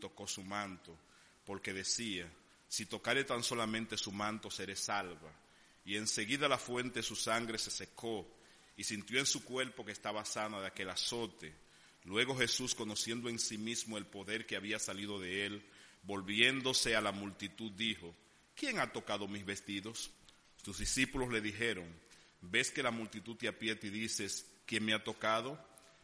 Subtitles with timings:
[0.00, 0.98] tocó su manto,
[1.44, 2.28] porque decía,
[2.68, 5.32] si tocare tan solamente su manto seré salva.
[5.84, 8.26] Y enseguida la fuente de su sangre se secó
[8.76, 11.54] y sintió en su cuerpo que estaba sana de aquel azote.
[12.04, 15.66] Luego Jesús, conociendo en sí mismo el poder que había salido de él,
[16.02, 18.14] volviéndose a la multitud, dijo,
[18.54, 20.10] ¿quién ha tocado mis vestidos?
[20.62, 21.86] Sus discípulos le dijeron,
[22.40, 25.58] ves que la multitud te aprieta y dices, ¿quién me ha tocado?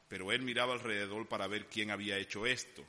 [0.09, 2.85] Pero él miraba alrededor para ver quién había hecho esto.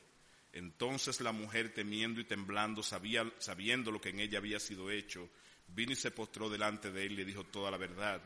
[0.54, 5.29] Entonces la mujer, temiendo y temblando, sabía, sabiendo lo que en ella había sido hecho,
[5.68, 8.21] vino y se postró delante de él y le dijo toda la verdad.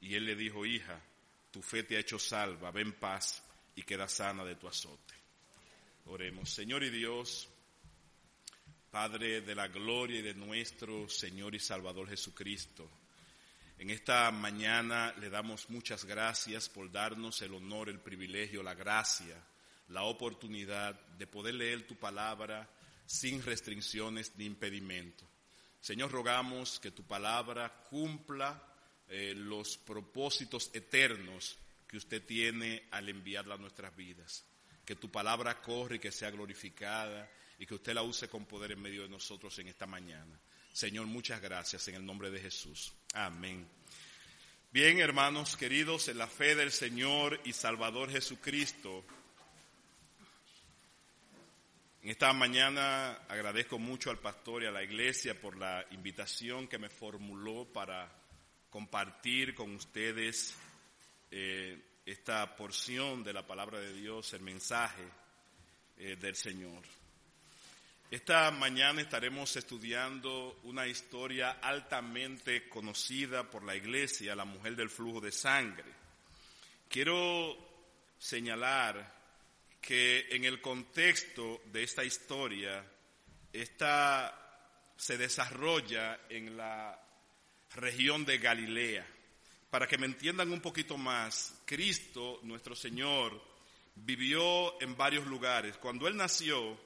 [0.00, 1.00] Y él le dijo, hija,
[1.50, 3.42] tu fe te ha hecho salva, ven paz
[3.74, 5.14] y queda sana de tu azote.
[6.06, 7.48] Oremos, Señor y Dios,
[8.90, 12.90] Padre de la gloria y de nuestro Señor y Salvador Jesucristo.
[13.78, 19.36] En esta mañana le damos muchas gracias por darnos el honor, el privilegio, la gracia
[19.90, 22.68] la oportunidad de poder leer tu palabra
[23.06, 25.24] sin restricciones ni impedimento.
[25.80, 28.62] Señor, rogamos que tu palabra cumpla
[29.08, 34.44] eh, los propósitos eternos que usted tiene al enviarla a nuestras vidas.
[34.84, 38.72] Que tu palabra corre y que sea glorificada y que usted la use con poder
[38.72, 40.38] en medio de nosotros en esta mañana.
[40.72, 42.92] Señor, muchas gracias en el nombre de Jesús.
[43.14, 43.66] Amén.
[44.70, 49.04] Bien, hermanos queridos, en la fe del Señor y Salvador Jesucristo,
[52.02, 56.78] en esta mañana agradezco mucho al pastor y a la iglesia por la invitación que
[56.78, 58.10] me formuló para
[58.70, 60.56] compartir con ustedes
[61.30, 65.02] eh, esta porción de la palabra de Dios, el mensaje
[65.98, 66.82] eh, del Señor.
[68.10, 75.20] Esta mañana estaremos estudiando una historia altamente conocida por la iglesia, la mujer del flujo
[75.20, 75.92] de sangre.
[76.88, 77.56] Quiero
[78.18, 79.19] señalar
[79.80, 82.84] que en el contexto de esta historia,
[83.52, 84.36] esta
[84.96, 87.00] se desarrolla en la
[87.74, 89.06] región de Galilea.
[89.70, 93.40] Para que me entiendan un poquito más, Cristo, nuestro Señor,
[93.94, 95.76] vivió en varios lugares.
[95.78, 96.78] Cuando Él nació,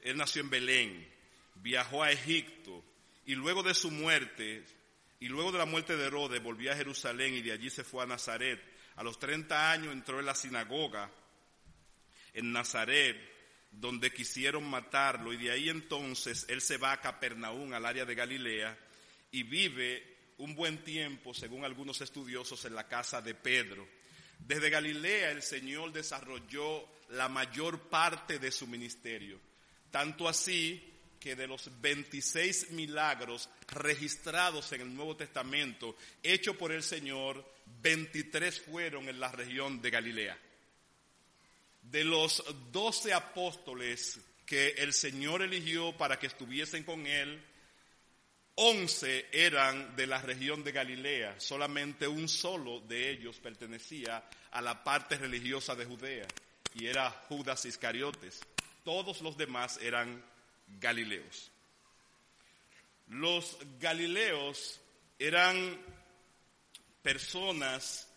[0.00, 1.14] Él nació en Belén,
[1.56, 2.84] viajó a Egipto
[3.26, 4.64] y luego de su muerte,
[5.18, 8.02] y luego de la muerte de Herodes, volvió a Jerusalén y de allí se fue
[8.02, 8.60] a Nazaret.
[8.96, 11.10] A los 30 años entró en la sinagoga
[12.34, 13.16] en Nazaret,
[13.70, 18.14] donde quisieron matarlo, y de ahí entonces él se va a Capernaum, al área de
[18.14, 18.76] Galilea,
[19.30, 23.86] y vive un buen tiempo, según algunos estudiosos, en la casa de Pedro.
[24.38, 29.38] Desde Galilea el Señor desarrolló la mayor parte de su ministerio,
[29.90, 30.86] tanto así
[31.20, 37.44] que de los 26 milagros registrados en el Nuevo Testamento, hechos por el Señor,
[37.82, 40.38] 23 fueron en la región de Galilea
[41.90, 47.42] de los doce apóstoles que el Señor eligió para que estuviesen con él,
[48.56, 54.84] once eran de la región de Galilea, solamente un solo de ellos pertenecía a la
[54.84, 56.26] parte religiosa de Judea,
[56.74, 58.40] y era Judas Iscariotes.
[58.84, 60.22] Todos los demás eran
[60.80, 61.50] galileos.
[63.08, 64.80] Los galileos
[65.18, 65.78] eran
[67.02, 68.09] personas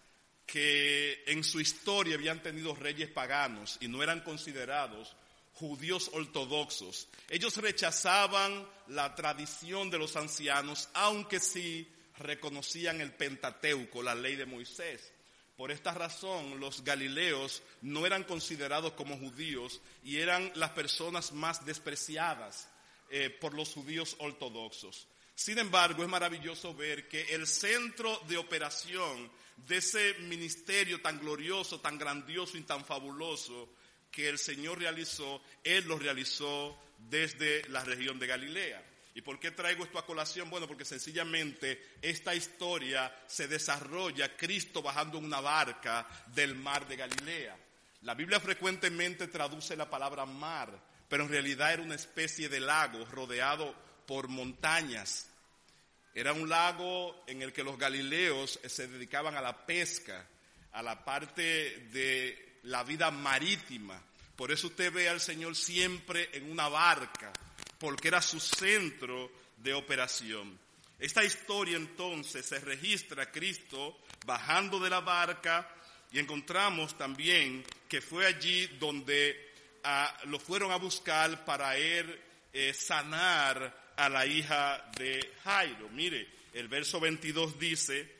[0.45, 5.15] que en su historia habían tenido reyes paganos y no eran considerados
[5.53, 7.07] judíos ortodoxos.
[7.29, 11.87] Ellos rechazaban la tradición de los ancianos, aunque sí
[12.17, 15.11] reconocían el Pentateuco, la ley de Moisés.
[15.55, 21.65] Por esta razón, los galileos no eran considerados como judíos y eran las personas más
[21.65, 22.67] despreciadas
[23.09, 25.07] eh, por los judíos ortodoxos.
[25.35, 31.79] Sin embargo, es maravilloso ver que el centro de operación de ese ministerio tan glorioso,
[31.79, 33.69] tan grandioso y tan fabuloso
[34.11, 38.83] que el Señor realizó, Él lo realizó desde la región de Galilea.
[39.15, 40.49] ¿Y por qué traigo esto a colación?
[40.49, 47.57] Bueno, porque sencillamente esta historia se desarrolla Cristo bajando una barca del mar de Galilea.
[48.01, 53.05] La Biblia frecuentemente traduce la palabra mar, pero en realidad era una especie de lago
[53.05, 55.29] rodeado por montañas.
[56.13, 60.27] Era un lago en el que los galileos se dedicaban a la pesca,
[60.71, 64.01] a la parte de la vida marítima.
[64.35, 67.31] Por eso usted ve al Señor siempre en una barca,
[67.79, 70.59] porque era su centro de operación.
[70.99, 75.67] Esta historia entonces se registra Cristo bajando de la barca
[76.11, 79.51] y encontramos también que fue allí donde
[79.83, 82.21] ah, lo fueron a buscar para ir
[82.53, 85.89] eh, sanar a la hija de Jairo.
[85.89, 88.11] Mire, el verso 22 dice,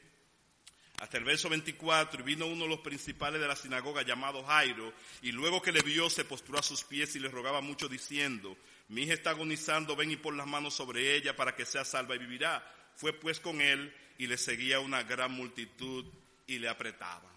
[1.00, 4.94] hasta el verso 24, y vino uno de los principales de la sinagoga llamado Jairo,
[5.22, 8.58] y luego que le vio se postró a sus pies y le rogaba mucho diciendo,
[8.90, 12.16] mi hija está agonizando, ven y pon las manos sobre ella para que sea salva
[12.16, 12.64] y vivirá.
[12.96, 16.06] Fue pues con él y le seguía una gran multitud
[16.48, 17.32] y le apretaban.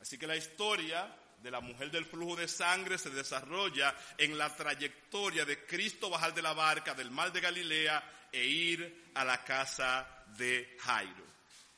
[0.00, 4.54] Así que la historia de la mujer del flujo de sangre se desarrolla en la
[4.54, 9.42] trayectoria de Cristo bajar de la barca del mar de Galilea e ir a la
[9.42, 11.24] casa de Jairo.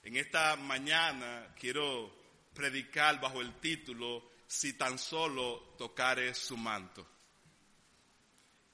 [0.02, 2.22] En esta mañana quiero
[2.52, 7.08] predicar bajo el título Si tan solo tocare su manto.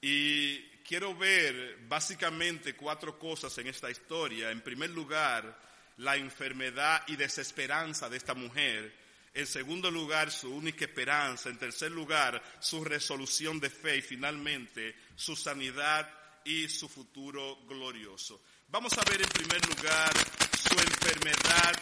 [0.01, 4.49] Y quiero ver básicamente cuatro cosas en esta historia.
[4.49, 5.57] En primer lugar,
[5.97, 8.98] la enfermedad y desesperanza de esta mujer.
[9.33, 11.49] En segundo lugar, su única esperanza.
[11.49, 13.97] En tercer lugar, su resolución de fe.
[13.97, 16.09] Y finalmente, su sanidad
[16.43, 18.41] y su futuro glorioso.
[18.69, 20.13] Vamos a ver en primer lugar
[20.57, 21.73] su enfermedad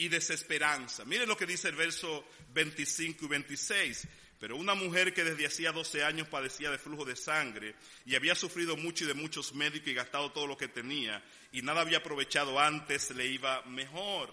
[0.00, 1.04] y desesperanza.
[1.04, 4.08] Miren lo que dice el verso 25 y 26.
[4.40, 7.74] Pero una mujer que desde hacía 12 años padecía de flujo de sangre
[8.06, 11.22] y había sufrido mucho y de muchos médicos y gastado todo lo que tenía
[11.52, 14.32] y nada había aprovechado antes, le iba mejor.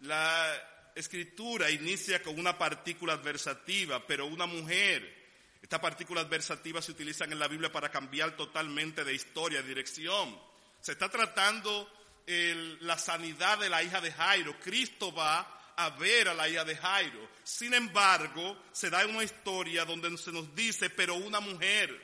[0.00, 0.52] La
[0.94, 5.24] escritura inicia con una partícula adversativa, pero una mujer.
[5.62, 10.38] Estas partículas adversativas se utilizan en la Biblia para cambiar totalmente de historia, de dirección.
[10.80, 11.90] Se está tratando
[12.26, 14.58] la sanidad de la hija de Jairo.
[14.60, 17.28] Cristo va a ver a la hija de Jairo.
[17.42, 22.00] Sin embargo, se da una historia donde se nos dice, pero una mujer,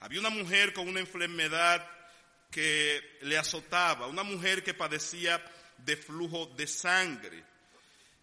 [0.00, 1.86] había una mujer con una enfermedad
[2.50, 5.44] que le azotaba, una mujer que padecía
[5.78, 7.44] de flujo de sangre.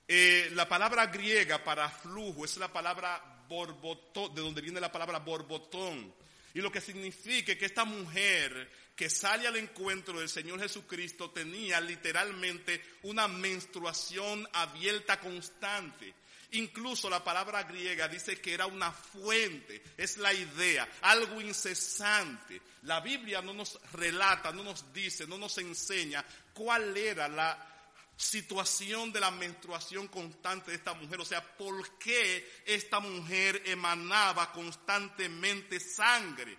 [0.08, 5.20] Eh, la palabra griega para flujo es la palabra borbotón, de donde viene la palabra
[5.20, 6.14] borbotón.
[6.54, 11.82] Y lo que significa que esta mujer que sale al encuentro del Señor Jesucristo tenía
[11.82, 16.14] literalmente una menstruación abierta constante.
[16.54, 22.62] Incluso la palabra griega dice que era una fuente, es la idea, algo incesante.
[22.84, 27.68] La Biblia no nos relata, no nos dice, no nos enseña cuál era la
[28.18, 34.52] situación de la menstruación constante de esta mujer, o sea, por qué esta mujer emanaba
[34.52, 36.58] constantemente sangre.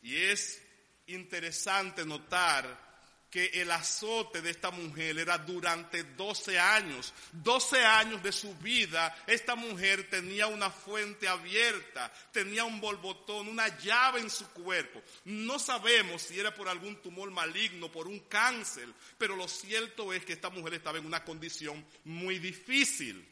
[0.00, 0.60] Y es
[1.06, 2.92] interesante notar
[3.32, 7.14] que el azote de esta mujer era durante 12 años.
[7.32, 13.74] 12 años de su vida, esta mujer tenía una fuente abierta, tenía un borbotón, una
[13.78, 15.02] llave en su cuerpo.
[15.24, 20.26] No sabemos si era por algún tumor maligno, por un cáncer, pero lo cierto es
[20.26, 23.26] que esta mujer estaba en una condición muy difícil.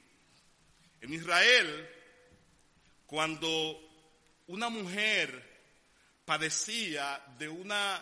[1.03, 1.91] En Israel,
[3.05, 3.79] cuando
[4.47, 5.50] una mujer
[6.31, 8.01] padecía de una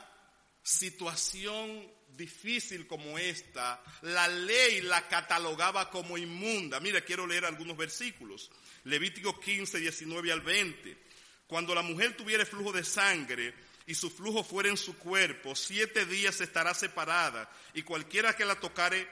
[0.62, 6.78] situación difícil como esta, la ley la catalogaba como inmunda.
[6.78, 8.50] Mira, quiero leer algunos versículos.
[8.84, 10.94] Levítico 15, 19 al 20.
[11.46, 13.54] Cuando la mujer tuviere flujo de sangre
[13.86, 18.60] y su flujo fuera en su cuerpo, siete días estará separada y cualquiera que la
[18.60, 19.08] tocare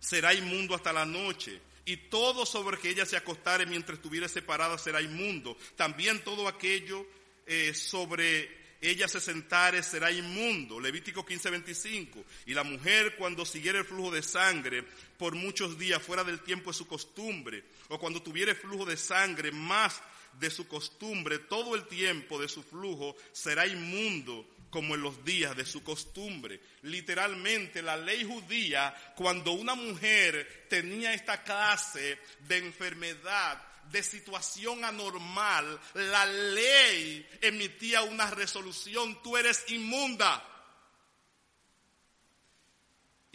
[0.00, 1.60] será inmundo hasta la noche.
[1.84, 5.56] Y todo sobre que ella se acostare mientras estuviera separada será inmundo.
[5.76, 7.06] También todo aquello
[7.46, 10.80] eh, sobre ella se sentare será inmundo.
[10.80, 12.24] Levítico 15, 25.
[12.46, 14.84] Y la mujer cuando siguiere el flujo de sangre
[15.16, 19.52] por muchos días fuera del tiempo de su costumbre, o cuando tuviere flujo de sangre
[19.52, 20.02] más
[20.38, 25.54] de su costumbre, todo el tiempo de su flujo será inmundo como en los días
[25.54, 26.60] de su costumbre.
[26.82, 32.18] Literalmente la ley judía, cuando una mujer tenía esta clase
[32.48, 40.48] de enfermedad, de situación anormal, la ley emitía una resolución, tú eres inmunda.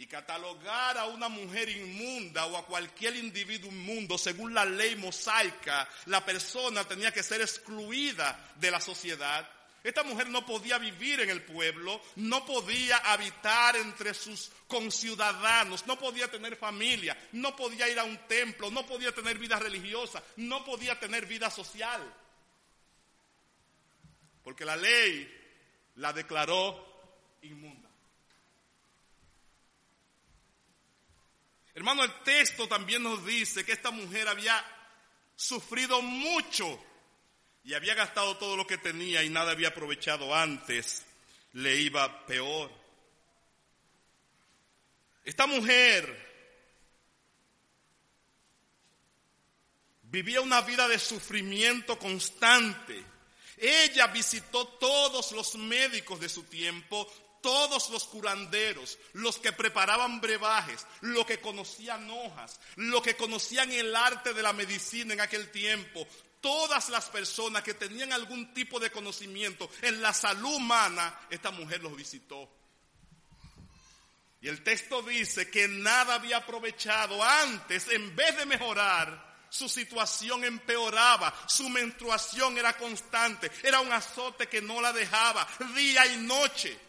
[0.00, 5.88] Y catalogar a una mujer inmunda o a cualquier individuo inmundo, según la ley mosaica,
[6.06, 9.57] la persona tenía que ser excluida de la sociedad.
[9.84, 15.98] Esta mujer no podía vivir en el pueblo, no podía habitar entre sus conciudadanos, no
[15.98, 20.64] podía tener familia, no podía ir a un templo, no podía tener vida religiosa, no
[20.64, 22.02] podía tener vida social.
[24.42, 25.32] Porque la ley
[25.96, 27.88] la declaró inmunda.
[31.74, 34.60] Hermano, el texto también nos dice que esta mujer había
[35.36, 36.84] sufrido mucho
[37.64, 41.04] y había gastado todo lo que tenía y nada había aprovechado antes,
[41.52, 42.70] le iba peor.
[45.24, 46.28] Esta mujer
[50.02, 53.04] vivía una vida de sufrimiento constante
[53.58, 57.06] Ella visitó todos los médicos de su tiempo,
[57.42, 63.94] todos los curanderos, los que preparaban brebajes, los que conocían hojas, los que conocían el
[63.94, 66.06] arte de la medicina en aquel tiempo,
[66.48, 71.82] todas las personas que tenían algún tipo de conocimiento en la salud humana, esta mujer
[71.82, 72.50] los visitó.
[74.40, 80.42] Y el texto dice que nada había aprovechado antes, en vez de mejorar, su situación
[80.42, 86.80] empeoraba, su menstruación era constante, era un azote que no la dejaba día y noche.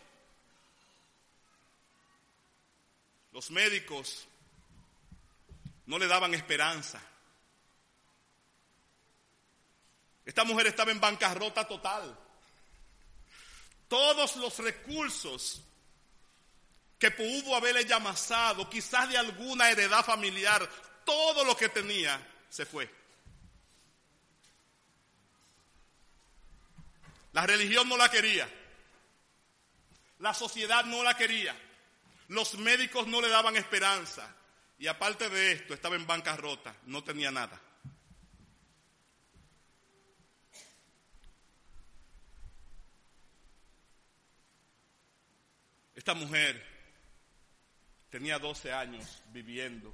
[3.34, 4.26] Los médicos
[5.86, 7.02] no le daban esperanza.
[10.30, 12.16] Esta mujer estaba en bancarrota total.
[13.88, 15.60] Todos los recursos
[17.00, 20.70] que pudo haberle llamasado, quizás de alguna heredad familiar,
[21.04, 22.88] todo lo que tenía se fue.
[27.32, 28.48] La religión no la quería.
[30.20, 31.60] La sociedad no la quería.
[32.28, 34.32] Los médicos no le daban esperanza.
[34.78, 37.60] Y aparte de esto, estaba en bancarrota, no tenía nada.
[46.00, 46.66] Esta mujer
[48.10, 49.94] tenía 12 años viviendo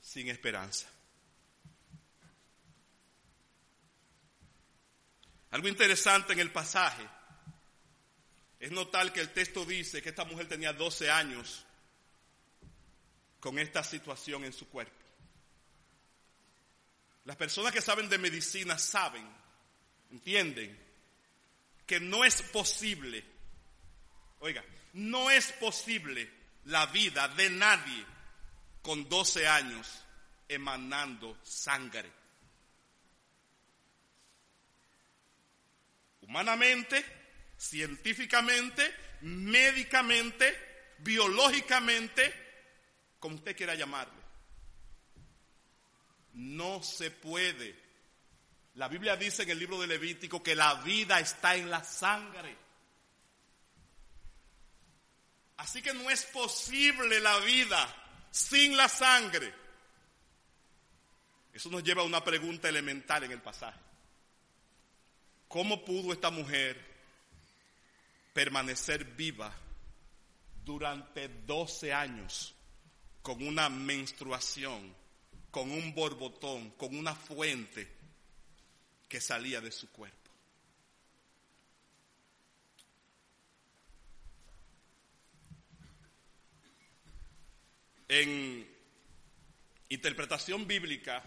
[0.00, 0.88] sin esperanza.
[5.52, 7.08] Algo interesante en el pasaje
[8.58, 11.64] es notar que el texto dice que esta mujer tenía 12 años
[13.38, 15.04] con esta situación en su cuerpo.
[17.26, 19.24] Las personas que saben de medicina saben,
[20.10, 20.76] entienden,
[21.86, 23.24] que no es posible,
[24.40, 26.30] oiga, no es posible
[26.64, 28.04] la vida de nadie
[28.82, 30.04] con 12 años
[30.48, 32.10] emanando sangre.
[36.22, 37.04] Humanamente,
[37.56, 42.32] científicamente, médicamente, biológicamente,
[43.18, 44.20] como usted quiera llamarlo.
[46.34, 47.76] No se puede.
[48.74, 52.56] La Biblia dice en el libro de Levítico que la vida está en la sangre.
[55.60, 57.86] Así que no es posible la vida
[58.30, 59.52] sin la sangre.
[61.52, 63.78] Eso nos lleva a una pregunta elemental en el pasaje.
[65.48, 66.82] ¿Cómo pudo esta mujer
[68.32, 69.54] permanecer viva
[70.64, 72.54] durante 12 años
[73.20, 74.96] con una menstruación,
[75.50, 77.86] con un borbotón, con una fuente
[79.06, 80.19] que salía de su cuerpo?
[88.12, 88.68] En
[89.88, 91.22] interpretación bíblica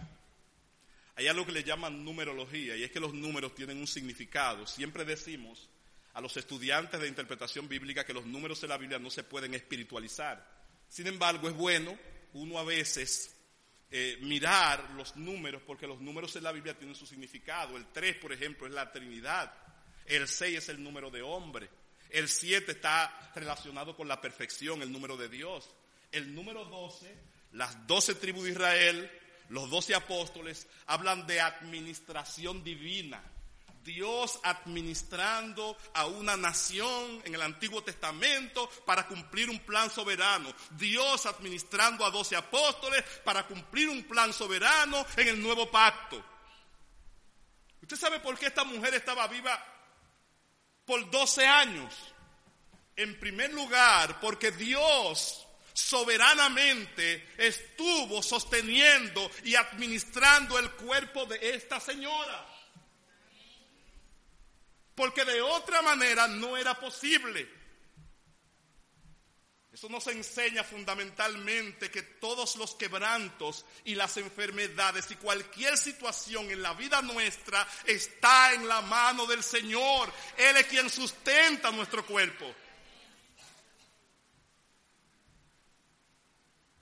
[1.15, 4.67] hay algo que le llaman numerología y es que los números tienen un significado.
[4.67, 5.69] Siempre decimos
[6.11, 9.53] a los estudiantes de interpretación bíblica que los números de la Biblia no se pueden
[9.53, 10.45] espiritualizar.
[10.89, 11.97] Sin embargo, es bueno
[12.33, 13.33] uno a veces
[13.89, 17.77] eh, mirar los números porque los números en la Biblia tienen su significado.
[17.77, 19.53] El 3, por ejemplo, es la Trinidad.
[20.05, 21.69] El 6 es el número de hombre.
[22.09, 25.73] El 7 está relacionado con la perfección, el número de Dios
[26.13, 27.13] el número 12,
[27.51, 29.11] las 12 tribus de Israel,
[29.49, 33.21] los 12 apóstoles, hablan de administración divina.
[33.83, 40.53] Dios administrando a una nación en el Antiguo Testamento para cumplir un plan soberano.
[40.71, 46.23] Dios administrando a 12 apóstoles para cumplir un plan soberano en el nuevo pacto.
[47.81, 49.61] ¿Usted sabe por qué esta mujer estaba viva
[50.85, 51.93] por 12 años?
[52.95, 55.42] En primer lugar, porque Dios
[55.73, 62.47] soberanamente estuvo sosteniendo y administrando el cuerpo de esta señora.
[64.95, 67.63] Porque de otra manera no era posible.
[69.73, 76.61] Eso nos enseña fundamentalmente que todos los quebrantos y las enfermedades y cualquier situación en
[76.61, 80.13] la vida nuestra está en la mano del Señor.
[80.37, 82.53] Él es quien sustenta nuestro cuerpo.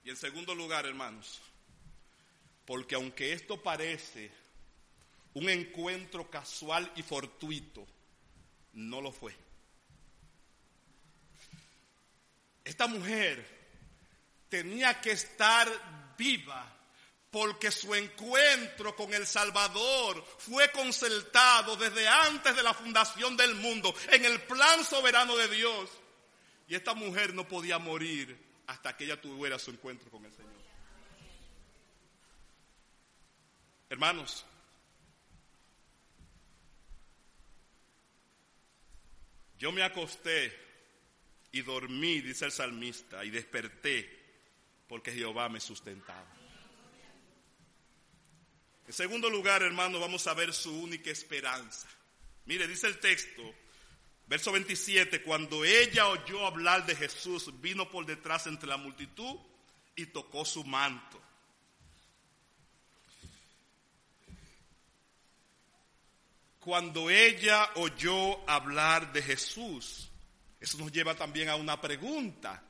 [0.03, 1.39] Y en segundo lugar, hermanos,
[2.65, 4.31] porque aunque esto parece
[5.33, 7.85] un encuentro casual y fortuito,
[8.73, 9.35] no lo fue.
[12.63, 13.45] Esta mujer
[14.49, 15.67] tenía que estar
[16.17, 16.77] viva
[17.29, 23.95] porque su encuentro con el Salvador fue concertado desde antes de la fundación del mundo,
[24.11, 25.89] en el plan soberano de Dios.
[26.67, 30.61] Y esta mujer no podía morir hasta que ella tuviera su encuentro con el Señor.
[33.89, 34.45] Hermanos,
[39.61, 40.51] Yo me acosté
[41.51, 44.09] y dormí, dice el salmista, y desperté
[44.87, 46.25] porque Jehová me sustentaba.
[48.87, 51.87] En segundo lugar, hermano, vamos a ver su única esperanza.
[52.45, 53.53] Mire, dice el texto,
[54.31, 59.35] verso 27, cuando ella oyó hablar de Jesús, vino por detrás entre la multitud
[59.93, 61.21] y tocó su manto.
[66.61, 70.09] Cuando ella oyó hablar de Jesús,
[70.61, 72.63] eso nos lleva también a una pregunta.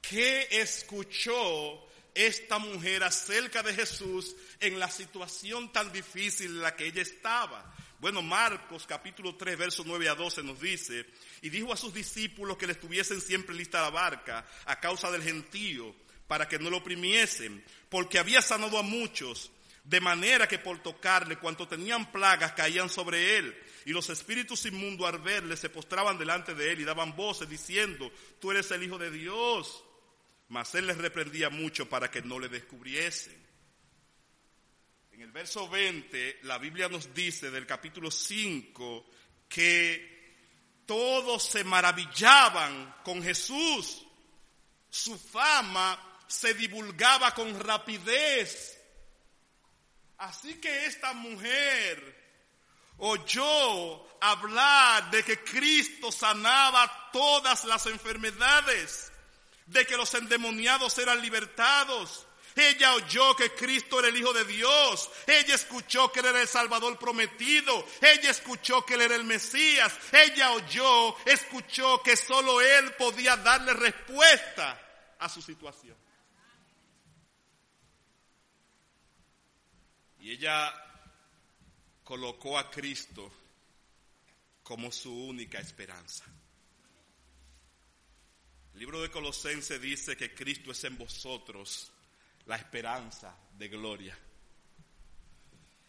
[0.00, 6.86] ¿Qué escuchó esta mujer acerca de Jesús en la situación tan difícil en la que
[6.86, 7.72] ella estaba?
[8.04, 11.06] Bueno, Marcos capítulo 3, versos 9 a 12 nos dice,
[11.40, 15.22] y dijo a sus discípulos que le estuviesen siempre lista la barca a causa del
[15.22, 15.96] gentío,
[16.26, 19.50] para que no lo oprimiesen, porque había sanado a muchos,
[19.84, 23.56] de manera que por tocarle, cuanto tenían plagas, caían sobre él.
[23.86, 28.12] Y los espíritus inmundos al verle se postraban delante de él y daban voces diciendo,
[28.38, 29.82] tú eres el Hijo de Dios.
[30.50, 33.43] Mas él les reprendía mucho para que no le descubriesen.
[35.14, 39.06] En el verso 20, la Biblia nos dice del capítulo 5
[39.48, 44.04] que todos se maravillaban con Jesús.
[44.90, 48.76] Su fama se divulgaba con rapidez.
[50.18, 52.24] Así que esta mujer
[52.96, 59.12] oyó hablar de que Cristo sanaba todas las enfermedades,
[59.66, 62.26] de que los endemoniados eran libertados.
[62.56, 65.10] Ella oyó que Cristo era el Hijo de Dios.
[65.26, 67.84] Ella escuchó que Él era el Salvador prometido.
[68.00, 69.92] Ella escuchó que Él era el Mesías.
[70.12, 74.80] Ella oyó, escuchó que solo Él podía darle respuesta
[75.18, 75.96] a su situación.
[80.20, 80.72] Y ella
[82.04, 83.30] colocó a Cristo
[84.62, 86.24] como su única esperanza.
[88.72, 91.92] El libro de Colosenses dice que Cristo es en vosotros
[92.46, 94.18] la esperanza de gloria.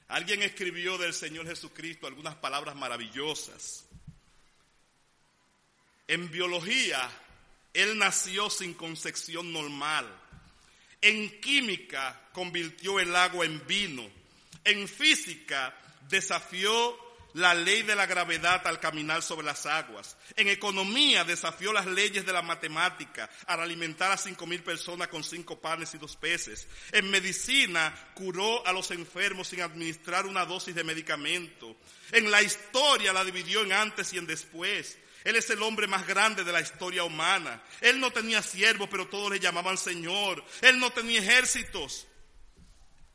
[0.08, 3.86] Alguien escribió del Señor Jesucristo algunas palabras maravillosas.
[6.08, 7.10] En biología,
[7.74, 10.08] Él nació sin concepción normal.
[11.01, 14.08] En química, convirtió el agua en vino.
[14.64, 15.75] En física,
[16.08, 17.04] desafió
[17.36, 20.16] la ley de la gravedad al caminar sobre las aguas.
[20.38, 25.22] En economía desafió las leyes de la matemática al alimentar a cinco mil personas con
[25.22, 26.66] cinco panes y dos peces.
[26.94, 31.76] En medicina curó a los enfermos sin administrar una dosis de medicamento.
[32.14, 34.98] En la historia la dividió en antes y en después.
[35.26, 37.62] Él es el hombre más grande de la historia humana.
[37.82, 40.42] Él no tenía siervos, pero todos le llamaban Señor.
[40.62, 42.08] Él no tenía ejércitos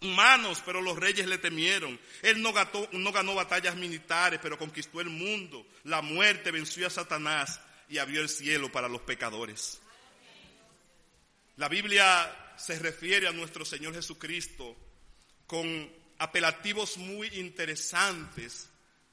[0.00, 1.98] humanos, pero los reyes le temieron.
[2.22, 2.52] Él no,
[2.92, 5.66] no ganó batallas militares, pero conquistó el mundo.
[5.84, 9.80] La muerte venció a Satanás y abrió el cielo para los pecadores.
[11.56, 14.76] La Biblia se refiere a nuestro Señor Jesucristo
[15.46, 18.68] con apelativos muy interesantes,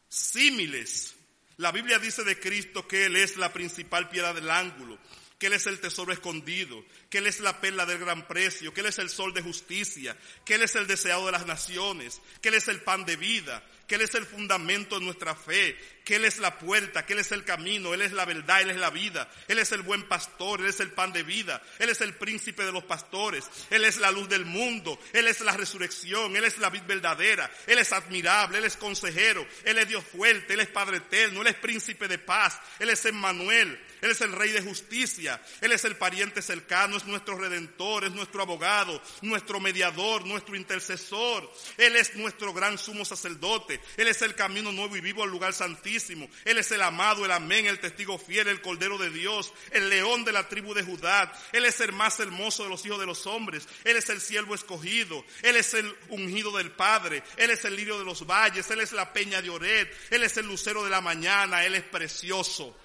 [0.07, 1.15] símiles.
[1.57, 4.97] La Biblia dice de Cristo que Él es la principal piedra del ángulo,
[5.37, 8.81] que Él es el tesoro escondido, que Él es la perla del gran precio, que
[8.81, 12.49] Él es el sol de justicia, que Él es el deseado de las naciones, que
[12.49, 16.15] Él es el pan de vida, que Él es el fundamento de nuestra fe, que
[16.15, 18.77] Él es la puerta, que Él es el camino, Él es la verdad, Él es
[18.77, 22.01] la vida, Él es el buen pastor, Él es el pan de vida, Él es
[22.01, 26.35] el príncipe de los pastores, Él es la luz del mundo, Él es la resurrección,
[26.35, 30.55] Él es la vida verdadera, Él es admirable, Él es consejero, Él es Dios fuerte,
[30.55, 34.31] Él es Padre eterno, Él es príncipe de paz, Él es Emmanuel, Él es el
[34.31, 39.59] Rey de justicia, Él es el pariente cercano, es nuestro redentor, es nuestro abogado, nuestro
[39.59, 45.01] mediador, nuestro intercesor, Él es nuestro gran sumo sacerdote, Él es el camino nuevo y
[45.01, 48.97] vivo al lugar santísimo, Él es el amado, el amén, el testigo fiel, el cordero
[48.97, 52.69] de Dios, el león de la tribu de Judá, Él es el más hermoso de
[52.69, 56.71] los hijos de los hombres, Él es el siervo escogido, Él es el ungido del
[56.71, 60.23] Padre, Él es el lirio de los valles, Él es la peña de Ored, Él
[60.23, 62.77] es el lucero de la mañana, Él es precioso.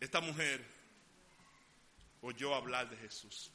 [0.00, 0.66] Esta mujer
[2.22, 3.50] oyó hablar de Jesús.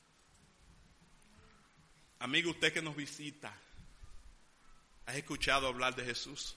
[2.19, 3.51] Amigo, usted que nos visita,
[5.07, 6.55] ¿has escuchado hablar de Jesús?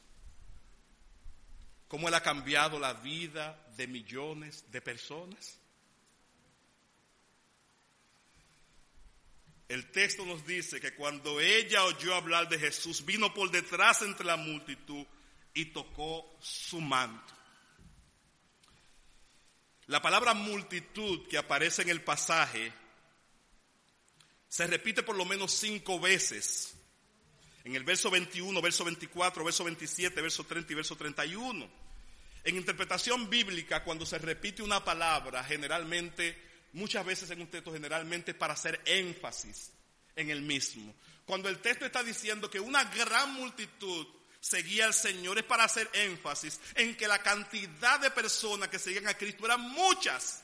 [1.89, 5.59] ¿Cómo Él ha cambiado la vida de millones de personas?
[9.69, 14.25] El texto nos dice que cuando ella oyó hablar de Jesús, vino por detrás entre
[14.25, 15.05] la multitud
[15.53, 17.38] y tocó su manto.
[19.89, 22.73] La palabra multitud que aparece en el pasaje
[24.47, 26.75] se repite por lo menos cinco veces.
[27.65, 31.71] En el verso 21, verso 24, verso 27, verso 30 y verso 31.
[32.45, 36.37] En interpretación bíblica, cuando se repite una palabra, generalmente,
[36.75, 39.73] muchas veces en un texto, generalmente para hacer énfasis
[40.17, 40.95] en el mismo.
[41.25, 44.07] Cuando el texto está diciendo que una gran multitud
[44.41, 49.09] seguía al Señor, es para hacer énfasis en que la cantidad de personas que seguían
[49.09, 50.43] a Cristo eran muchas.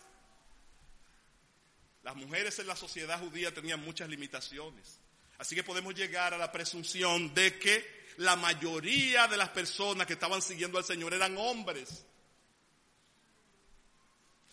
[2.02, 4.98] Las mujeres en la sociedad judía tenían muchas limitaciones.
[5.38, 10.12] Así que podemos llegar a la presunción de que la mayoría de las personas que
[10.12, 12.04] estaban siguiendo al Señor eran hombres.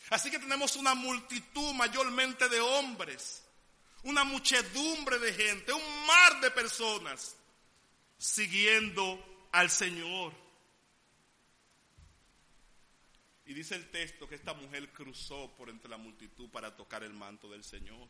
[0.09, 3.43] Así que tenemos una multitud mayormente de hombres,
[4.03, 7.35] una muchedumbre de gente, un mar de personas
[8.17, 10.33] siguiendo al Señor.
[13.45, 17.13] Y dice el texto que esta mujer cruzó por entre la multitud para tocar el
[17.13, 18.07] manto del Señor.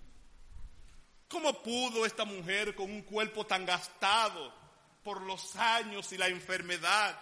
[1.28, 4.54] ¿Cómo pudo esta mujer con un cuerpo tan gastado
[5.04, 7.20] por los años y la enfermedad?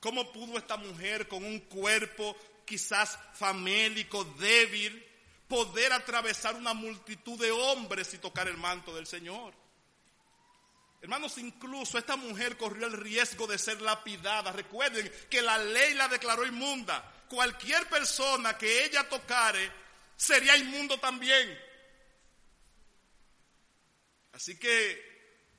[0.00, 5.06] ¿Cómo pudo esta mujer con un cuerpo quizás famélico, débil,
[5.46, 9.54] poder atravesar una multitud de hombres y tocar el manto del Señor?
[11.02, 14.52] Hermanos, incluso esta mujer corrió el riesgo de ser lapidada.
[14.52, 19.68] Recuerden que la ley la declaró inmunda cualquier persona que ella tocare
[20.16, 21.58] sería inmundo también.
[24.32, 25.10] Así que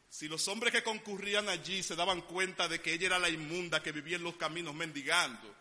[0.10, 3.84] si los hombres que concurrían allí se daban cuenta de que ella era la inmunda
[3.84, 5.54] que vivía en los caminos mendigando,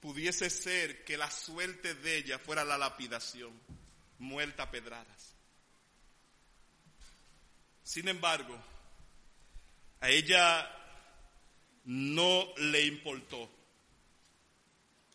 [0.00, 3.58] pudiese ser que la suerte de ella fuera la lapidación,
[4.18, 5.34] muerta a pedradas.
[7.82, 8.56] Sin embargo,
[10.00, 10.70] a ella
[11.84, 13.50] no le importó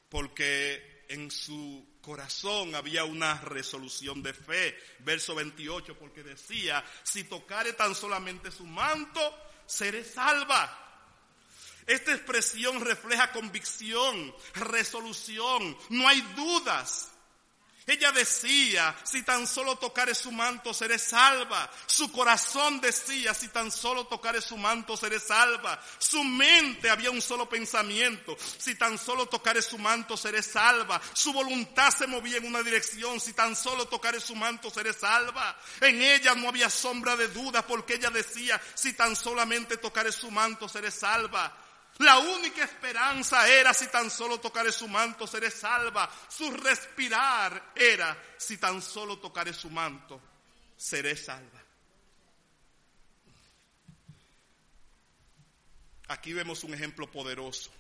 [0.10, 4.78] porque en su corazón había una resolución de fe.
[5.00, 9.20] Verso 28, porque decía, si tocare tan solamente su manto,
[9.66, 10.80] seré salva.
[11.88, 17.13] Esta expresión refleja convicción, resolución, no hay dudas.
[17.86, 21.70] Ella decía, si tan solo tocare su manto seré salva.
[21.86, 25.82] Su corazón decía, si tan solo tocare su manto seré salva.
[25.98, 31.02] Su mente había un solo pensamiento, si tan solo tocare su manto seré salva.
[31.14, 35.58] Su voluntad se movía en una dirección, si tan solo tocare su manto seré salva.
[35.82, 40.32] En ella no había sombra de duda porque ella decía, si tan solamente tocare su
[40.32, 41.54] manto seré salva.
[42.00, 46.10] La única esperanza era si tan solo tocaré su manto seré salva.
[46.28, 50.22] Su respirar era si tan solo tocaré su manto
[50.76, 51.62] seré salva.
[56.08, 57.72] Aquí vemos un ejemplo poderoso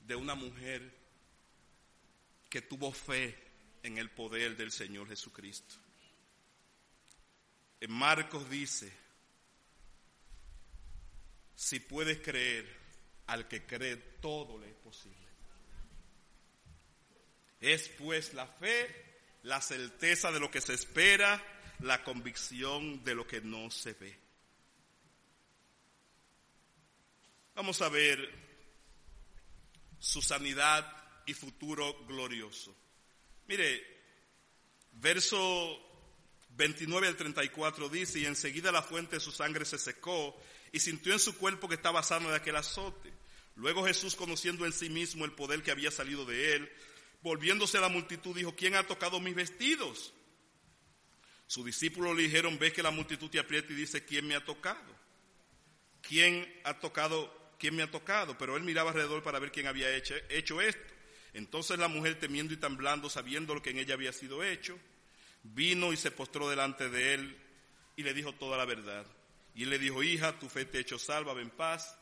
[0.00, 0.94] de una mujer
[2.48, 3.36] que tuvo fe
[3.82, 5.76] en el poder del Señor Jesucristo.
[7.80, 8.92] En Marcos dice,
[11.56, 12.66] si puedes creer,
[13.26, 15.26] al que cree todo le es posible.
[17.60, 18.86] Es pues la fe,
[19.42, 21.42] la certeza de lo que se espera,
[21.80, 24.16] la convicción de lo que no se ve.
[27.54, 28.30] Vamos a ver
[29.98, 30.86] su sanidad
[31.24, 32.76] y futuro glorioso.
[33.48, 33.82] Mire,
[34.92, 35.82] verso
[36.50, 40.38] 29 al 34 dice, y enseguida la fuente de su sangre se secó
[40.76, 43.10] y sintió en su cuerpo que estaba sano de aquel azote.
[43.54, 46.70] Luego Jesús, conociendo en sí mismo el poder que había salido de él,
[47.22, 50.12] volviéndose a la multitud, dijo, ¿quién ha tocado mis vestidos?
[51.46, 54.44] Sus discípulos le dijeron, ves que la multitud te aprieta y dice, ¿quién me ha
[54.44, 54.94] tocado?
[56.02, 57.54] ¿Quién ha tocado?
[57.58, 58.36] ¿Quién me ha tocado?
[58.36, 60.92] Pero él miraba alrededor para ver quién había hecho, hecho esto.
[61.32, 64.78] Entonces la mujer, temiendo y temblando, sabiendo lo que en ella había sido hecho,
[65.42, 67.38] vino y se postró delante de él
[67.96, 69.06] y le dijo toda la verdad.
[69.56, 71.96] Y él le dijo, hija, tu fe te ha hecho salva, ven paz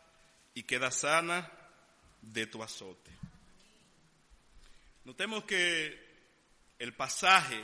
[0.54, 1.48] y queda sana
[2.20, 3.12] de tu azote.
[5.04, 6.04] Notemos que
[6.80, 7.62] el pasaje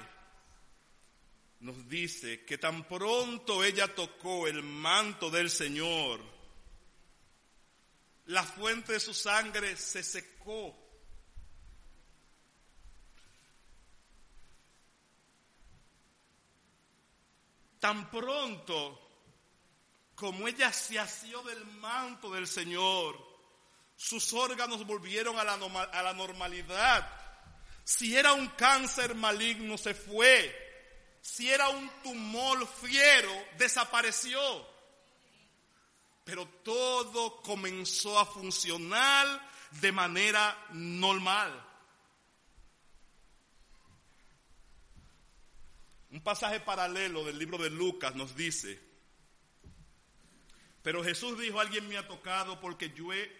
[1.59, 6.20] nos dice que tan pronto ella tocó el manto del Señor,
[8.26, 10.76] la fuente de su sangre se secó.
[17.81, 19.10] Tan pronto
[20.20, 23.18] como ella se asió del manto del Señor,
[23.96, 27.11] sus órganos volvieron a la, a la normalidad.
[27.85, 31.16] Si era un cáncer maligno, se fue.
[31.22, 34.38] Si era un tumor fiero, desapareció.
[36.22, 41.66] Pero todo comenzó a funcionar de manera normal.
[46.11, 48.89] Un pasaje paralelo del libro de Lucas nos dice,
[50.83, 53.31] pero Jesús dijo, alguien me ha tocado porque yo he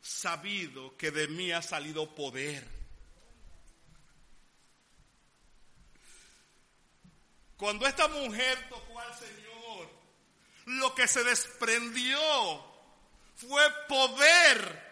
[0.00, 2.66] sabido que de mí ha salido poder.
[7.56, 9.88] Cuando esta mujer tocó al Señor,
[10.66, 12.18] lo que se desprendió
[13.36, 14.86] fue poder.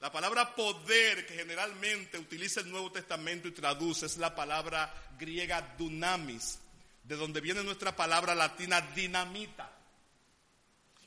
[0.00, 5.74] La palabra poder que generalmente utiliza el Nuevo Testamento y traduce es la palabra griega
[5.76, 6.58] dunamis,
[7.10, 9.68] de donde viene nuestra palabra latina dinamita.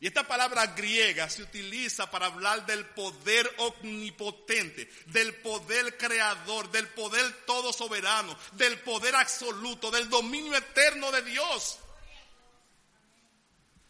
[0.01, 6.89] Y esta palabra griega se utiliza para hablar del poder omnipotente, del poder creador, del
[6.89, 11.79] poder todo soberano, del poder absoluto, del dominio eterno de Dios.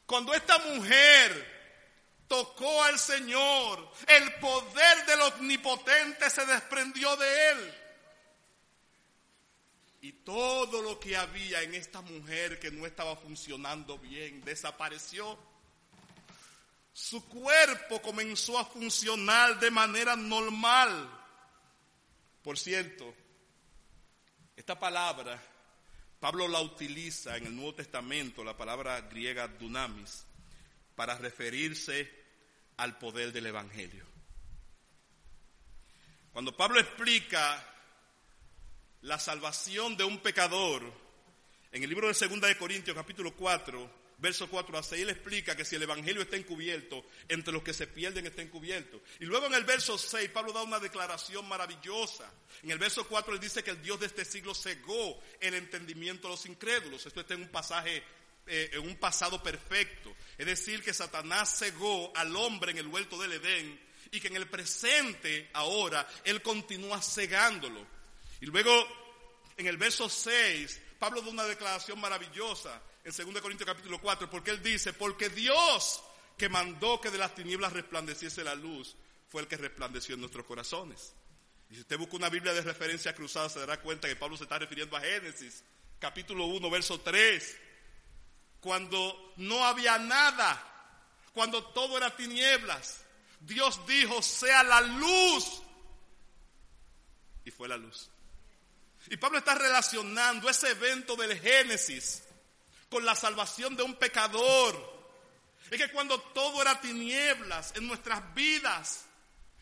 [0.05, 7.82] Cuando esta mujer tocó al Señor, el poder del omnipotente se desprendió de él.
[10.03, 15.39] Y todo lo que había en esta mujer que no estaba funcionando bien desapareció
[16.91, 21.09] su cuerpo comenzó a funcionar de manera normal.
[22.43, 23.15] Por cierto,
[24.57, 25.41] esta palabra
[26.19, 30.25] Pablo la utiliza en el Nuevo Testamento, la palabra griega dunamis,
[30.95, 32.11] para referirse
[32.75, 34.05] al poder del Evangelio.
[36.33, 37.72] Cuando Pablo explica
[39.03, 40.81] la salvación de un pecador,
[41.71, 45.57] en el libro de Segunda de Corintios capítulo 4, verso 4 a 6, él explica
[45.57, 49.01] que si el Evangelio está encubierto, entre los que se pierden está encubierto.
[49.19, 52.31] Y luego en el verso 6, Pablo da una declaración maravillosa.
[52.61, 56.29] En el verso 4 él dice que el Dios de este siglo cegó el entendimiento
[56.29, 57.05] de los incrédulos.
[57.05, 58.03] Esto está en un pasaje,
[58.47, 60.15] eh, en un pasado perfecto.
[60.37, 63.77] Es decir, que Satanás cegó al hombre en el huerto del Edén
[64.11, 67.85] y que en el presente, ahora, él continúa cegándolo.
[68.43, 68.69] Y luego,
[69.55, 74.51] en el verso 6, Pablo da una declaración maravillosa en 2 Corintios capítulo 4, porque
[74.51, 76.03] él dice, porque Dios
[76.37, 78.97] que mandó que de las tinieblas resplandeciese la luz,
[79.29, 81.15] fue el que resplandeció en nuestros corazones.
[81.69, 84.43] Y si usted busca una Biblia de referencia cruzada, se dará cuenta que Pablo se
[84.43, 85.63] está refiriendo a Génesis,
[85.97, 87.57] capítulo 1, verso 3,
[88.59, 90.99] cuando no había nada,
[91.31, 93.05] cuando todo era tinieblas.
[93.39, 95.61] Dios dijo, sea la luz.
[97.45, 98.09] Y fue la luz.
[99.09, 102.23] Y Pablo está relacionando ese evento del Génesis
[102.89, 104.93] con la salvación de un pecador.
[105.69, 109.05] Es que cuando todo era tinieblas en nuestras vidas,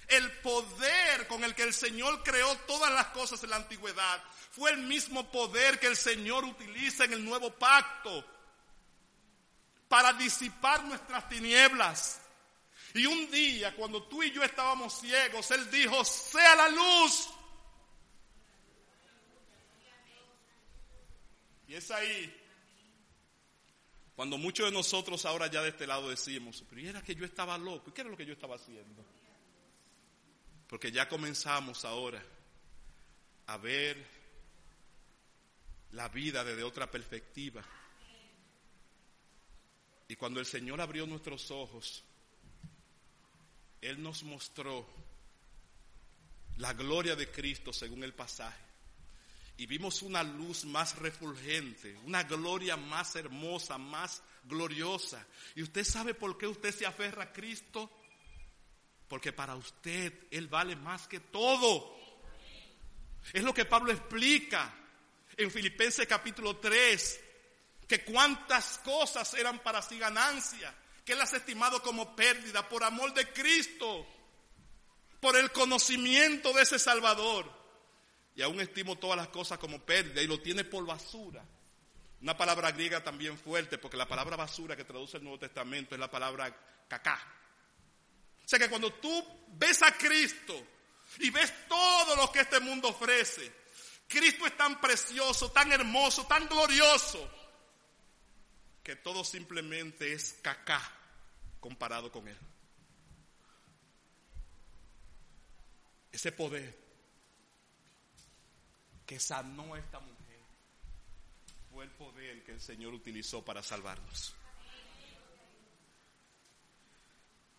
[0.07, 4.71] el poder con el que el Señor creó todas las cosas en la antigüedad fue
[4.71, 8.25] el mismo poder que el Señor utiliza en el nuevo pacto
[9.87, 12.19] para disipar nuestras tinieblas.
[12.93, 17.29] Y un día, cuando tú y yo estábamos ciegos, Él dijo, sea la luz.
[21.71, 22.37] Y es ahí
[24.13, 27.57] cuando muchos de nosotros ahora ya de este lado decimos, pero era que yo estaba
[27.57, 29.05] loco, ¿y qué era lo que yo estaba haciendo?
[30.67, 32.21] Porque ya comenzamos ahora
[33.47, 34.05] a ver
[35.91, 37.63] la vida desde otra perspectiva.
[40.09, 42.03] Y cuando el Señor abrió nuestros ojos,
[43.79, 44.85] Él nos mostró
[46.57, 48.70] la gloria de Cristo según el pasaje
[49.61, 55.23] y vimos una luz más refulgente, una gloria más hermosa, más gloriosa.
[55.53, 57.87] ¿Y usted sabe por qué usted se aferra a Cristo?
[59.07, 61.95] Porque para usted Él vale más que todo.
[63.31, 64.73] Es lo que Pablo explica
[65.37, 67.19] en Filipenses capítulo 3,
[67.87, 72.83] que cuántas cosas eran para sí ganancia, que Él las ha estimado como pérdida por
[72.83, 74.07] amor de Cristo,
[75.19, 77.60] por el conocimiento de ese Salvador
[78.35, 81.43] y aún estimo todas las cosas como pérdida y lo tiene por basura.
[82.21, 85.99] Una palabra griega también fuerte, porque la palabra basura que traduce el Nuevo Testamento es
[85.99, 87.19] la palabra cacá.
[88.45, 90.67] O sea que cuando tú ves a Cristo
[91.19, 93.51] y ves todo lo que este mundo ofrece,
[94.07, 97.29] Cristo es tan precioso, tan hermoso, tan glorioso,
[98.83, 100.81] que todo simplemente es cacá
[101.59, 102.37] comparado con Él.
[106.11, 106.80] Ese poder
[109.11, 110.39] que sanó a esta mujer
[111.69, 114.33] fue el poder que el Señor utilizó para salvarnos.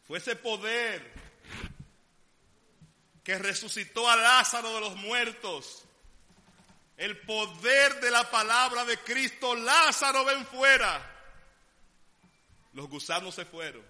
[0.06, 1.12] Fue ese poder
[3.22, 5.84] que resucitó a Lázaro de los muertos.
[6.96, 9.54] El poder de la palabra de Cristo.
[9.54, 11.06] Lázaro ven fuera.
[12.72, 13.84] Los gusanos se fueron.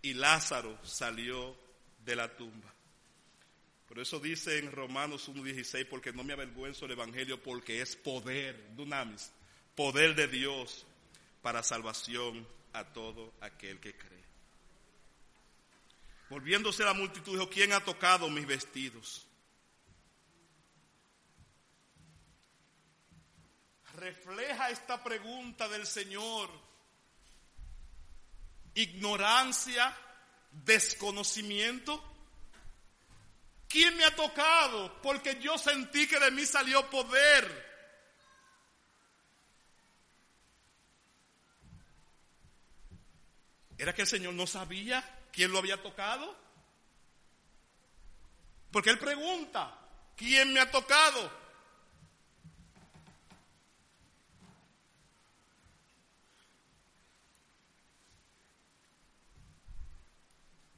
[0.00, 1.56] Y Lázaro salió
[2.04, 2.75] de la tumba.
[3.88, 8.74] Por eso dice en Romanos 1.16, porque no me avergüenzo el Evangelio, porque es poder,
[8.74, 9.30] dunamis,
[9.74, 10.84] poder de Dios
[11.40, 14.24] para salvación a todo aquel que cree.
[16.28, 19.26] Volviéndose a la multitud, dijo, ¿quién ha tocado mis vestidos?
[23.94, 26.50] Refleja esta pregunta del Señor.
[28.74, 29.96] Ignorancia,
[30.50, 32.15] desconocimiento.
[33.76, 35.02] ¿Quién me ha tocado?
[35.02, 37.44] Porque yo sentí que de mí salió poder.
[43.76, 46.34] ¿Era que el Señor no sabía quién lo había tocado?
[48.72, 49.78] Porque Él pregunta,
[50.16, 51.30] ¿quién me ha tocado?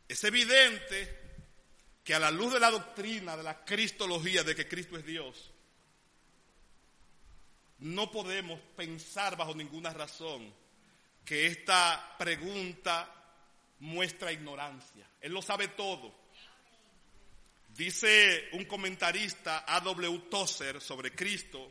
[0.09, 1.18] Es evidente
[2.09, 5.51] que a la luz de la doctrina, de la cristología, de que Cristo es Dios,
[7.81, 10.51] no podemos pensar bajo ninguna razón
[11.23, 13.15] que esta pregunta
[13.81, 15.07] muestra ignorancia.
[15.21, 16.15] Él lo sabe todo.
[17.77, 20.29] Dice un comentarista, A.W.
[20.31, 21.71] Tozer, sobre Cristo,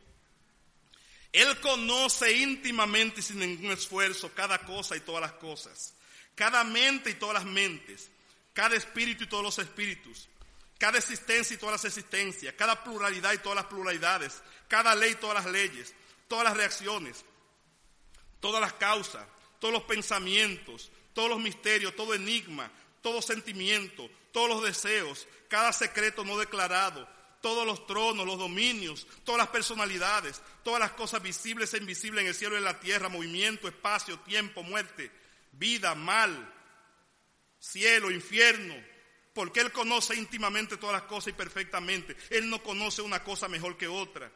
[1.34, 5.96] Él conoce íntimamente y sin ningún esfuerzo cada cosa y todas las cosas,
[6.36, 8.12] cada mente y todas las mentes,
[8.58, 10.28] cada espíritu y todos los espíritus,
[10.80, 15.16] cada existencia y todas las existencias, cada pluralidad y todas las pluralidades, cada ley y
[15.18, 15.94] todas las leyes,
[16.28, 17.24] todas las reacciones,
[18.40, 19.24] todas las causas,
[19.60, 22.72] todos los pensamientos, todos los misterios, todo enigma,
[23.04, 27.08] todo sentimiento, todos los deseos, cada secreto no declarado,
[27.44, 32.30] todos los tronos, los dominios, todas las personalidades, todas las cosas visibles e invisibles en
[32.30, 35.12] el cielo y en la tierra, movimiento, espacio, tiempo, muerte,
[35.52, 36.56] vida, mal,
[37.60, 38.76] cielo, infierno,
[39.34, 42.16] porque Él conoce íntimamente todas las cosas y perfectamente.
[42.30, 44.32] Él no conoce una cosa mejor que otra,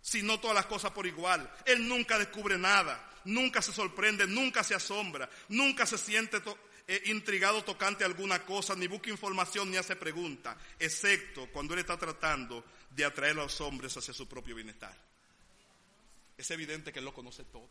[0.00, 1.50] sino todas las cosas por igual.
[1.64, 6.42] Él nunca descubre nada nunca se sorprende, nunca se asombra, nunca se siente
[6.86, 11.96] eh, intrigado tocante alguna cosa, ni busca información ni hace pregunta, excepto cuando él está
[11.96, 14.96] tratando de atraer a los hombres hacia su propio bienestar.
[16.36, 17.68] Es evidente que él lo conoce todo.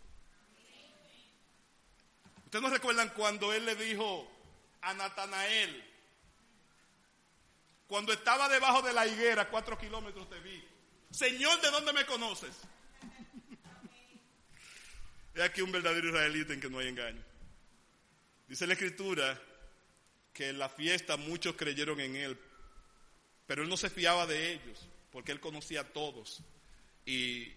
[2.45, 4.29] ¿Ustedes no recuerdan cuando él le dijo
[4.81, 5.83] a Natanael,
[7.87, 10.63] cuando estaba debajo de la higuera, cuatro kilómetros te vi,
[11.11, 12.55] Señor, ¿de dónde me conoces?
[15.33, 17.23] Es aquí un verdadero israelita en que no hay engaño.
[18.47, 19.41] Dice la escritura
[20.33, 22.39] que en la fiesta muchos creyeron en él,
[23.45, 26.41] pero él no se fiaba de ellos, porque él conocía a todos.
[27.05, 27.53] Y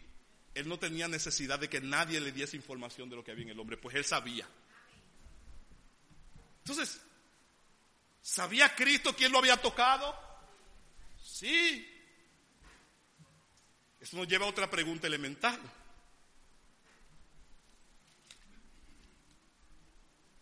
[0.55, 3.51] él no tenía necesidad de que nadie le diese información de lo que había en
[3.51, 4.49] el hombre, pues él sabía.
[6.59, 7.01] Entonces,
[8.25, 10.19] ¿sabía Cristo quién lo había tocado?
[11.23, 11.91] Sí.
[14.01, 15.61] Eso nos lleva a otra pregunta elemental.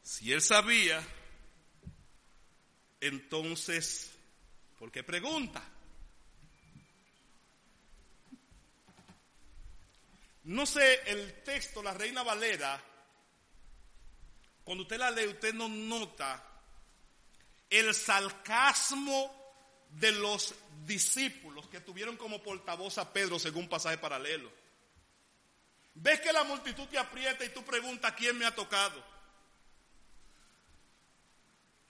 [0.02, 1.04] Si él sabía,
[3.00, 4.12] entonces,
[4.78, 5.62] ¿por qué pregunta?
[10.44, 12.80] No sé, el texto, la Reina Valera,
[14.64, 16.51] cuando usted la lee, usted no nota
[17.72, 19.34] el sarcasmo
[19.88, 20.54] de los
[20.84, 24.52] discípulos que tuvieron como portavoz a Pedro según pasaje paralelo.
[25.94, 29.02] Ves que la multitud te aprieta y tú preguntas quién me ha tocado.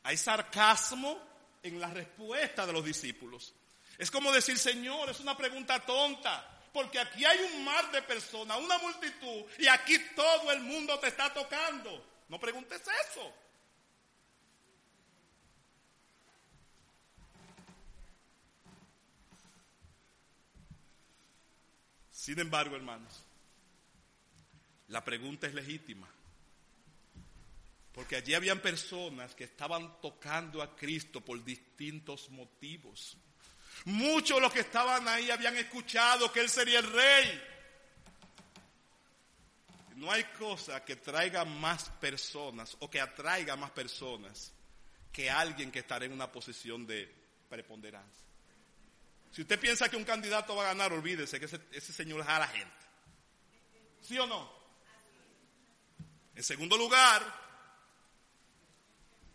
[0.04, 1.18] Hay sarcasmo
[1.62, 3.54] en la respuesta de los discípulos.
[3.98, 8.58] Es como decir, Señor, es una pregunta tonta, porque aquí hay un mar de personas,
[8.58, 12.04] una multitud, y aquí todo el mundo te está tocando.
[12.28, 13.32] No preguntes eso.
[22.22, 23.20] Sin embargo, hermanos,
[24.86, 26.08] la pregunta es legítima.
[27.92, 33.16] Porque allí habían personas que estaban tocando a Cristo por distintos motivos.
[33.86, 37.42] Muchos de los que estaban ahí habían escuchado que Él sería el rey.
[39.96, 44.52] No hay cosa que traiga más personas o que atraiga más personas
[45.10, 47.12] que alguien que estará en una posición de
[47.48, 48.31] preponderancia.
[49.32, 52.46] Si usted piensa que un candidato va a ganar, olvídese que ese, ese señor la
[52.48, 52.76] gente.
[54.02, 54.50] ¿Sí o no?
[56.34, 57.42] En segundo lugar,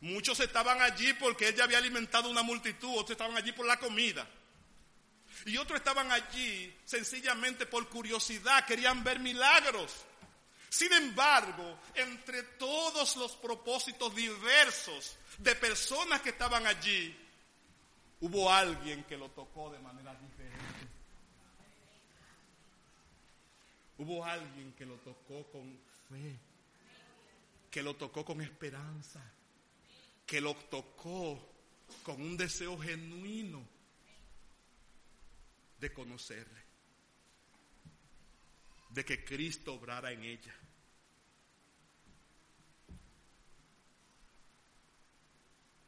[0.01, 4.27] Muchos estaban allí porque ella había alimentado una multitud, otros estaban allí por la comida.
[5.45, 10.05] Y otros estaban allí sencillamente por curiosidad, querían ver milagros.
[10.69, 17.15] Sin embargo, entre todos los propósitos diversos de personas que estaban allí,
[18.21, 20.87] hubo alguien que lo tocó de manera diferente.
[23.99, 25.77] Hubo alguien que lo tocó con
[26.09, 26.37] fe,
[27.71, 29.21] que lo tocó con esperanza
[30.27, 31.39] que lo tocó
[32.03, 33.65] con un deseo genuino
[35.79, 36.61] de conocerle,
[38.89, 40.53] de que Cristo obrara en ella.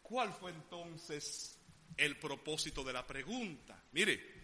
[0.02, 1.59] ¿Cuál fue entonces
[1.98, 3.82] el propósito de la pregunta?
[3.92, 4.40] Mire,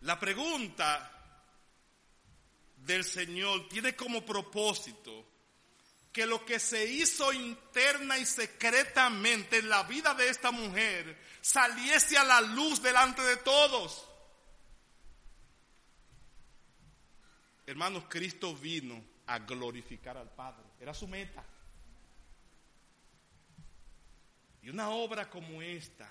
[0.00, 1.20] la pregunta
[2.76, 5.26] del Señor tiene como propósito
[6.12, 12.18] que lo que se hizo interna y secretamente en la vida de esta mujer saliese
[12.18, 14.06] a la luz delante de todos.
[17.66, 20.64] Hermanos, Cristo vino a glorificar al Padre.
[20.80, 21.44] Era su meta.
[24.62, 26.10] Y una obra como esta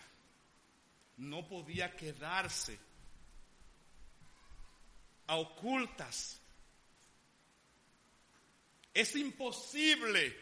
[1.20, 2.80] no podía quedarse
[5.28, 6.39] a ocultas.
[8.93, 10.36] Es imposible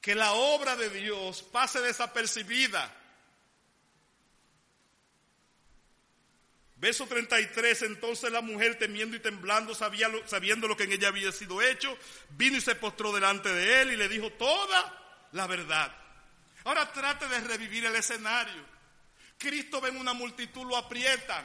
[0.00, 2.96] que la obra de Dios pase desapercibida.
[6.76, 11.60] Verso 33, entonces la mujer temiendo y temblando, sabiendo lo que en ella había sido
[11.60, 11.94] hecho,
[12.30, 15.94] vino y se postró delante de él y le dijo toda la verdad.
[16.64, 18.79] Ahora trate de revivir el escenario.
[19.40, 21.44] Cristo ve en una multitud, lo aprietan.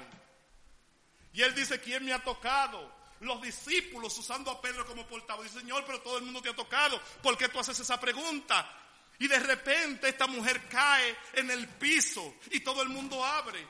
[1.34, 2.93] Y él dice, ¿quién me ha tocado?
[3.22, 5.46] Los discípulos usando a Pedro como portavoz.
[5.46, 7.02] Dice, Señor, pero todo el mundo te ha tocado.
[7.24, 8.70] ¿Por qué tú haces esa pregunta?
[9.18, 13.66] Y de repente esta mujer cae en el piso y todo el mundo abre.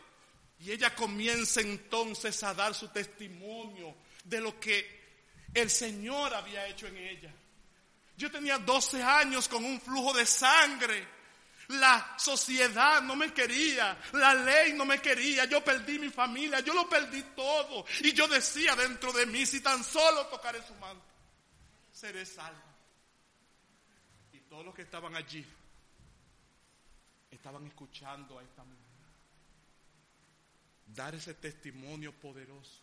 [0.59, 5.05] Y ella comienza entonces a dar su testimonio de lo que
[5.53, 7.33] el Señor había hecho en ella.
[8.17, 11.14] Yo tenía 12 años con un flujo de sangre.
[11.69, 16.73] La sociedad no me quería, la ley no me quería, yo perdí mi familia, yo
[16.73, 17.85] lo perdí todo.
[18.01, 21.05] Y yo decía dentro de mí, si tan solo tocaré su manto,
[21.91, 22.61] seré salvo.
[24.33, 25.45] Y todos los que estaban allí
[27.31, 28.85] estaban escuchando a esta mujer
[30.95, 32.81] dar ese testimonio poderoso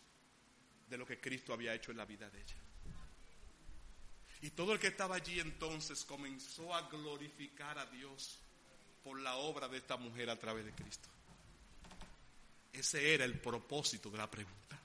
[0.88, 2.56] de lo que Cristo había hecho en la vida de ella.
[4.42, 8.38] Y todo el que estaba allí entonces comenzó a glorificar a Dios
[9.02, 11.08] por la obra de esta mujer a través de Cristo.
[12.72, 14.78] Ese era el propósito de la pregunta.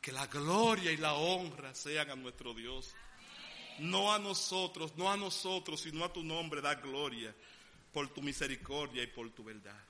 [0.00, 2.94] Que la gloria y la honra sean a nuestro Dios.
[3.80, 7.34] No a nosotros, no a nosotros, sino a tu nombre da gloria
[7.92, 9.82] por tu misericordia y por tu verdad.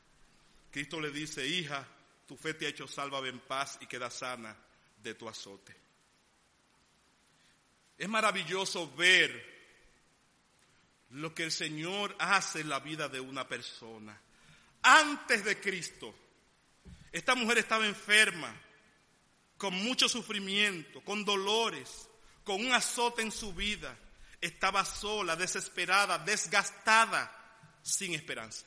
[0.70, 1.86] Cristo le dice, hija,
[2.26, 4.56] tu fe te ha hecho salva, en paz y queda sana
[5.02, 5.74] de tu azote.
[7.96, 9.53] Es maravilloso ver
[11.14, 14.20] lo que el Señor hace en la vida de una persona.
[14.82, 16.12] Antes de Cristo,
[17.12, 18.52] esta mujer estaba enferma,
[19.56, 22.08] con mucho sufrimiento, con dolores,
[22.42, 23.96] con un azote en su vida.
[24.40, 28.66] Estaba sola, desesperada, desgastada, sin esperanza.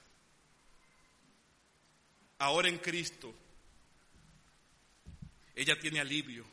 [2.39, 3.35] Ahora en Cristo,
[5.53, 6.45] ella tiene alivio,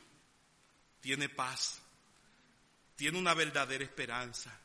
[0.99, 1.79] tiene paz,
[2.97, 4.59] tiene una verdadera esperanza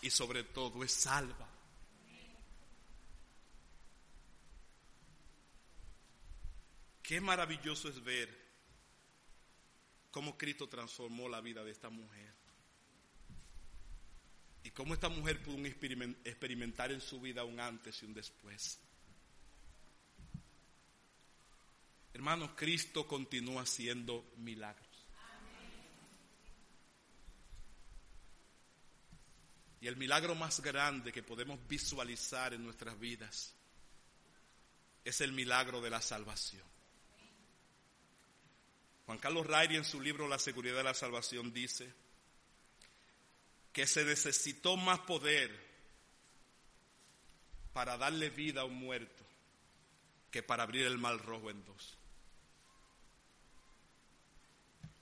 [0.00, 1.48] y sobre todo es salva.
[7.02, 8.42] Qué maravilloso es ver
[10.10, 12.32] cómo Cristo transformó la vida de esta mujer.
[14.64, 18.78] Y cómo esta mujer pudo experimentar en su vida un antes y un después.
[22.14, 24.91] Hermanos, Cristo continúa haciendo milagros.
[29.82, 33.52] Y el milagro más grande que podemos visualizar en nuestras vidas
[35.04, 36.62] es el milagro de la salvación.
[39.06, 41.92] Juan Carlos Rairi en su libro La seguridad de la salvación dice
[43.72, 45.50] que se necesitó más poder
[47.72, 49.24] para darle vida a un muerto
[50.30, 51.98] que para abrir el mal rojo en dos.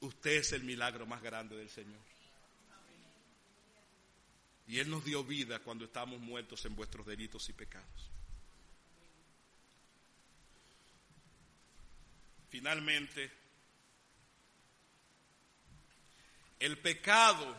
[0.01, 2.01] Usted es el milagro más grande del Señor.
[4.71, 8.09] Y Él nos dio vida cuando estábamos muertos en vuestros delitos y pecados.
[12.51, 13.33] Finalmente,
[16.61, 17.57] el pecado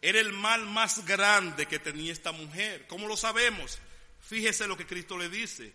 [0.00, 2.86] era el mal más grande que tenía esta mujer.
[2.86, 3.80] ¿Cómo lo sabemos?
[4.22, 5.74] Fíjese lo que Cristo le dice.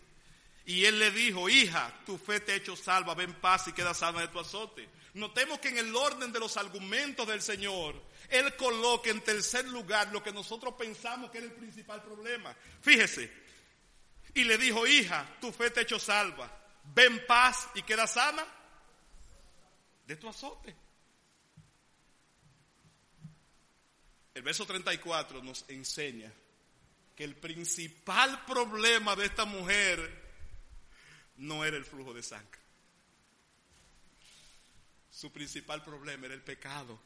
[0.68, 3.94] Y él le dijo, hija, tu fe te ha hecho salva, ven paz y queda
[3.94, 4.90] sana de tu azote.
[5.14, 7.96] Notemos que en el orden de los argumentos del Señor,
[8.28, 12.54] Él coloca en tercer lugar lo que nosotros pensamos que era el principal problema.
[12.82, 13.32] Fíjese,
[14.34, 16.52] y le dijo, hija, tu fe te ha hecho salva,
[16.94, 18.46] ven paz y queda sana
[20.06, 20.76] de tu azote.
[24.34, 26.30] El verso 34 nos enseña
[27.16, 30.27] que el principal problema de esta mujer
[31.38, 32.60] no era el flujo de sangre.
[35.12, 37.00] Su principal problema era el pecado.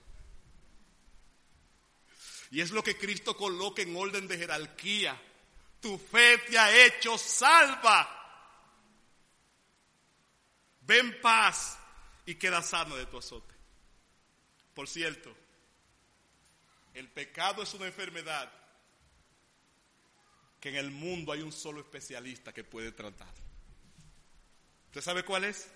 [2.52, 5.20] Y es lo que Cristo coloca en orden de jerarquía.
[5.80, 8.18] Tu fe te ha hecho salva.
[10.82, 11.80] Ven paz
[12.26, 13.54] y queda sano de tu azote.
[14.74, 15.34] Por cierto,
[16.94, 18.52] el pecado es una enfermedad
[20.60, 23.41] que en el mundo hay un solo especialista que puede tratar.
[24.92, 25.70] ¿Usted sabe cuál es?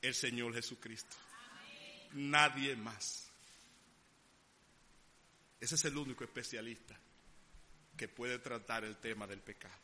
[0.00, 1.14] El Señor Jesucristo.
[2.14, 3.28] Nadie más.
[5.60, 6.98] Ese es el único especialista
[7.98, 9.78] que puede tratar el tema del pecado,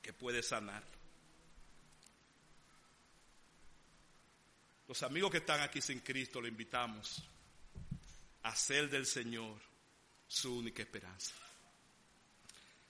[0.00, 0.96] que puede sanarlo.
[4.88, 7.22] Los amigos que están aquí sin Cristo le invitamos
[8.44, 9.60] a hacer del Señor
[10.26, 11.34] su única esperanza.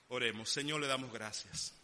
[0.07, 1.76] Oremos, Señor, le damos gracias.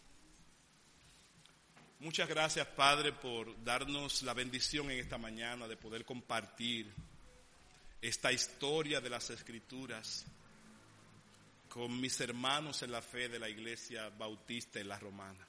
[2.04, 6.92] Muchas gracias, Padre, por darnos la bendición en esta mañana de poder compartir
[8.02, 10.26] esta historia de las Escrituras
[11.66, 15.48] con mis hermanos en la fe de la Iglesia Bautista y la Romana.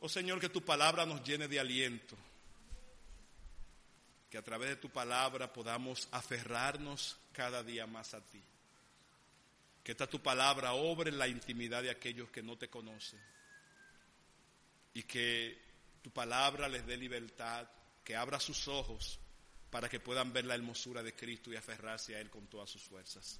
[0.00, 2.14] Oh Señor, que tu palabra nos llene de aliento,
[4.28, 8.42] que a través de tu palabra podamos aferrarnos cada día más a ti.
[9.82, 13.35] Que esta tu palabra obre en la intimidad de aquellos que no te conocen.
[14.96, 15.60] Y que
[16.00, 17.68] tu palabra les dé libertad,
[18.02, 19.18] que abra sus ojos
[19.70, 22.82] para que puedan ver la hermosura de Cristo y aferrarse a Él con todas sus
[22.82, 23.38] fuerzas.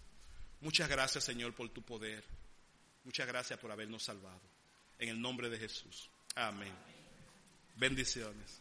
[0.60, 2.22] Muchas gracias Señor por tu poder.
[3.04, 4.42] Muchas gracias por habernos salvado.
[4.98, 6.10] En el nombre de Jesús.
[6.34, 6.74] Amén.
[7.76, 8.60] Bendiciones.